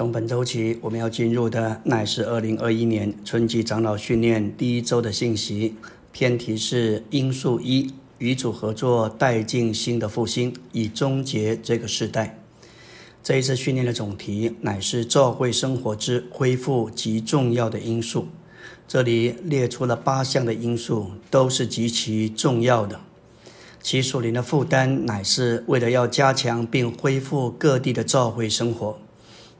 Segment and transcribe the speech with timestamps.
[0.00, 5.74] 从本周起，我们要进入的乃是二零二一年春季长老训练第一周的信息。
[6.10, 12.38] 偏题是因素一：与主合作，带进新的复兴，以终结这个时代。
[13.22, 18.28] 这一次训练的总题乃是教会生活之恢复极重要的因素。
[18.88, 23.00] 这里列出了八项的因素，都是极其重要的。
[23.82, 28.98] 其属灵的负担乃是为了要加强并恢复各地的教会生活。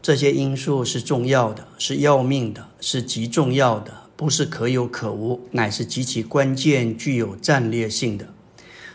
[0.02, 8.28] 这些因素是重要的，是要命的，是极重要的，不是可有可无，乃是极其关键、具有战略性的。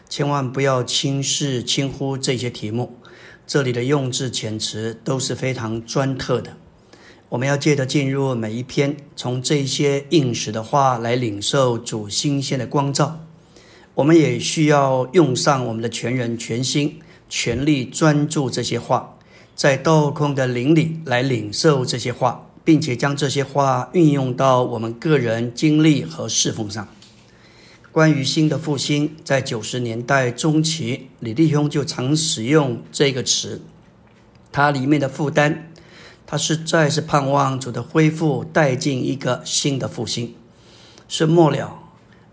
[0.10, 2.98] 千万不要轻视、轻忽这些题目。
[3.46, 6.58] 这里的用字遣词都是非常专特的。
[7.30, 13.20] 我们要借着进入每一篇，从这些应时的话来领受主新鲜的光照。
[13.94, 19.15] 我们也需要用上我们的全人、全心、全力，专注这些话。
[19.56, 26.86] 在倒空的灵里来领受这些话，并且将这些话运用到我们个人经历和侍奉上。
[27.94, 33.62] 关于新的复兴，在九十年代中期，李弟兄就常使用这个词。
[34.52, 35.72] 它里面的负担，
[36.28, 40.36] 他实在是盼望主的恢复带进一个新的复兴，
[41.08, 41.80] 是末了，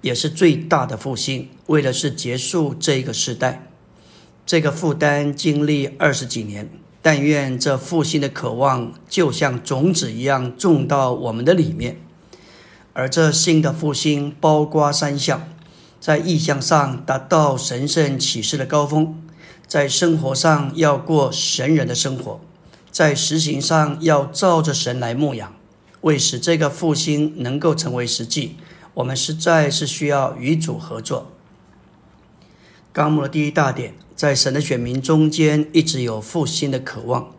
[0.01, 3.69] 也是最大的复兴，为的是结束这个时代。
[4.45, 6.69] 这个负担经历二十几年。
[7.05, 12.01] 但愿这复兴的渴望就像种子一样种到我们的里面，
[12.93, 15.49] 而这新的复兴包括三项：
[16.01, 19.21] 在意向上达到神圣启示的高峰，
[19.67, 22.41] 在生活上要过神人的生活，
[22.93, 25.53] 在实行上要照着神来牧养。
[26.03, 28.57] 为使这个复兴能够成为实际，
[28.95, 31.33] 我们实在是需要与主合作。
[32.93, 33.95] 纲目的第一大点。
[34.23, 37.33] 在神的选民中间，一直有复兴的渴望。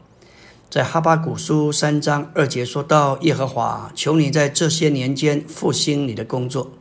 [0.70, 6.74] 在哈巴古书三章二节说到：“耶和华，求你在这些年间复兴你的工作。”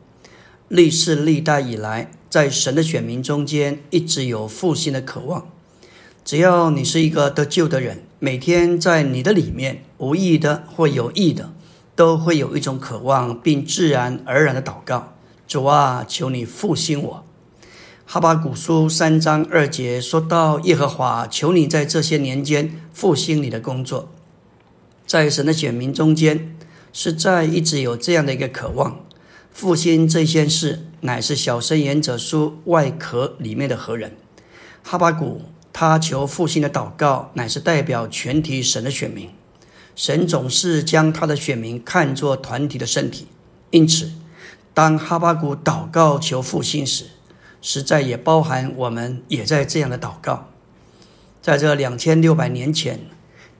[0.67, 5.47] 历世历代以来，在神的选民中间，一直有复兴的渴望。
[6.25, 11.53] 只要你是一个得救的人，每天在你的里面，无意的或有意的，
[11.95, 15.13] 都会有一种渴望，并自然而然的祷告
[15.47, 17.23] ：“主啊，求你复兴我。”
[18.13, 24.07] 哈巴古书三章二节说到：“耶和华，求你在这些年间复兴你的工作。”
[25.07, 26.55] 在神的选民中间，
[26.93, 29.03] 实在一直有这样的一个渴望。
[29.51, 34.15] 复兴这件事，乃是小生言者书外壳里面的何人？
[34.83, 35.41] 哈巴古
[35.73, 39.31] 他求复兴的祷告，乃是代表全体神的选民。
[39.95, 43.25] 神总是将他的选民看作团体的身体，
[43.71, 44.11] 因此，
[44.75, 47.05] 当哈巴古祷告求复兴时，
[47.65, 50.49] 实在也包含我们也在这样的祷告，
[51.41, 52.99] 在这两千六百年前，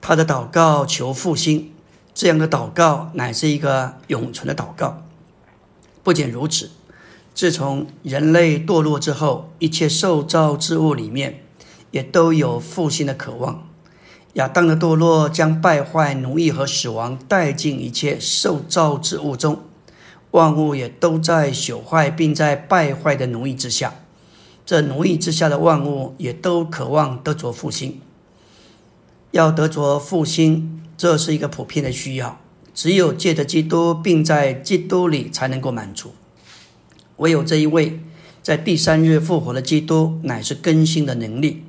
[0.01, 1.71] 他的祷告求复兴，
[2.13, 5.03] 这样的祷告乃是一个永存的祷告。
[6.03, 6.69] 不仅如此，
[7.33, 11.45] 自从人类堕落之后，一切受造之物里面
[11.91, 13.69] 也都有复兴的渴望。
[14.33, 19.61] 亚当的堕落将败坏、奴役和死亡带进一切受造之物中。
[20.33, 23.93] 万物也都在朽坏，并在败坏的奴役之下。
[24.65, 28.01] 这奴役之下的万物也都渴望得着复兴。
[29.29, 32.39] 要得着复兴，这是一个普遍的需要。
[32.73, 36.15] 只有借着基督，并在基督里，才能够满足。
[37.17, 37.99] 唯有这一位
[38.41, 41.63] 在第三日复活的基督，乃是更新的能力。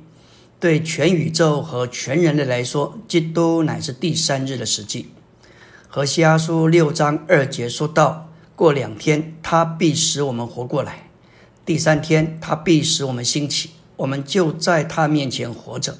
[0.59, 5.09] 对全宇宙和全人类来说，基督乃是第三日的实际。
[5.87, 8.31] 和西阿书六章二节说道。
[8.55, 11.09] 过两天，他必使我们活过来；
[11.65, 13.71] 第三天，他必使我们兴起。
[13.97, 15.97] 我们就在他面前活着。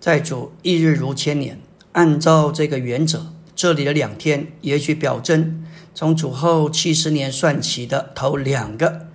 [0.00, 1.60] 在主一日如千年，
[1.92, 5.64] 按照这个原则，这里的两天也许表征
[5.94, 9.06] 从主后七十年算起的头两个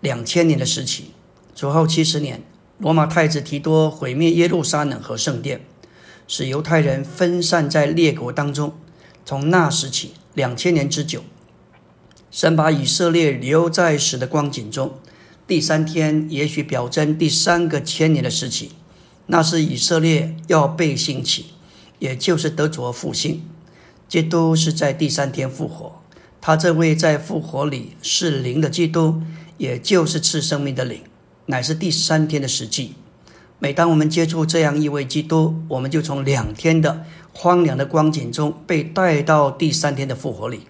[0.00, 1.12] 两千年的时期。
[1.54, 2.42] 主后七十年，
[2.78, 5.62] 罗马太子提多毁灭耶路撒冷和圣殿，
[6.28, 8.74] 使犹太人分散在列国当中。
[9.24, 11.22] 从那时起，两千年之久。
[12.30, 14.98] 神把以色列留在死的光景中，
[15.46, 18.72] 第三天也许表征第三个千年的时期，
[19.26, 21.46] 那是以色列要被兴起，
[21.98, 23.42] 也就是得着复兴。
[24.08, 26.00] 基督是在第三天复活，
[26.40, 29.22] 他这位在复活里是灵的基督，
[29.56, 31.00] 也就是赐生命的灵，
[31.46, 32.94] 乃是第三天的实际。
[33.58, 40.60] 每当我们接触这样一位基督，我们就从两天的荒凉的光景中被带到第三天的复活里，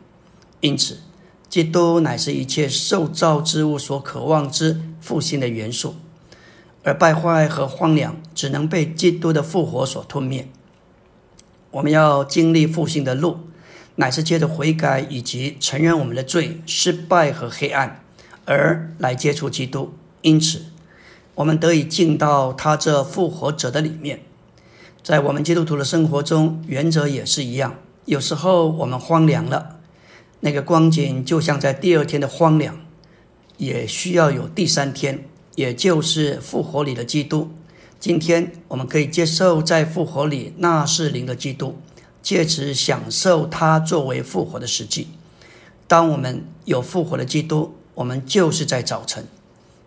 [0.61, 0.99] 因此。
[1.49, 5.95] 基督乃是一切受造之物所渴望之复兴的元素，
[6.83, 10.49] 而败坏和荒凉只能被基督的复活所吞灭。
[11.71, 13.39] 我们要经历复兴的路，
[13.97, 18.03] 乃是借着悔改以及承认我们的罪、失败和黑暗，
[18.45, 19.95] 而来接触基督。
[20.23, 20.63] 因此，
[21.37, 24.21] 我们得以进到他这复活者的里面。
[25.03, 27.77] 在我们基督徒的生活中，原则也是一样。
[28.07, 29.76] 有时候我们荒凉了，
[30.41, 32.79] 那个光景就像在第二天的荒凉，
[33.57, 35.25] 也需要有第三天，
[35.55, 37.51] 也就是复活里的基督。
[37.99, 41.77] 今天我们可以接受在复活里那是灵的基督，
[42.23, 45.09] 借此享受他作为复活的实际。
[45.89, 49.27] 当我们有复活的基督，我们就是在早晨，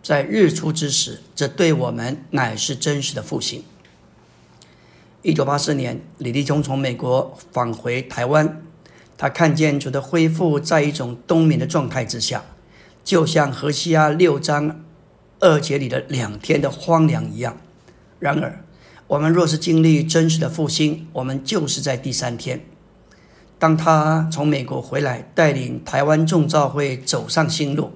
[0.02, 3.62] 在日出之时，这对我们乃是真实的复兴。
[5.22, 8.62] 一九八四年，李立忠从美国返回台湾，
[9.20, 12.42] 他看见主的恢复在一种冬眠的状态之下，
[13.04, 14.80] 就像何西阿六章
[15.40, 17.58] 二节里的两天的荒凉一样。
[18.18, 18.64] 然而，
[19.08, 22.62] 我们若是经历真实的复兴，我们就是在第三天。
[23.58, 27.90] 当他从美国回来，带领台湾众召会走上新路，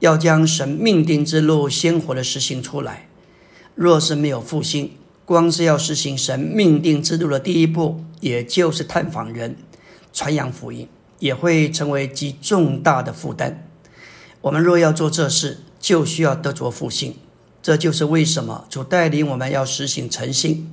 [0.00, 3.06] 要将神命定之路鲜活的实行出来。
[3.76, 4.90] 若是没有复兴，
[5.24, 9.54] 光是要实行神命定之路的第一步，也就是探访人、
[10.12, 13.66] 传扬福音，也会成为极重大的负担。
[14.42, 17.14] 我们若要做这事，就需要得着复兴。
[17.62, 20.70] 这就是为什么主带领我们要实行诚信。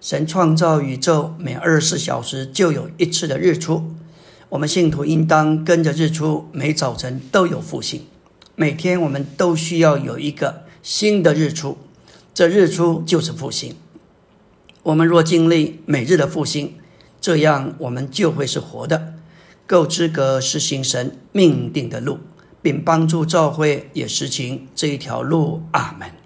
[0.00, 3.92] 神创造宇宙，每二十四小时就有一次的日出。
[4.48, 8.06] 我们信徒应当跟着日出，每早晨都有复兴。
[8.56, 11.78] 每天我们都需要有一个新的日出，
[12.34, 13.76] 这日出就是复兴。
[14.82, 16.74] 我们若经历每日的复兴，
[17.22, 19.14] 这样我们就会是活的，
[19.66, 22.18] 够资格实行神命定的路，
[22.60, 25.62] 并帮助教会也实行这一条路。
[25.70, 26.10] 阿门。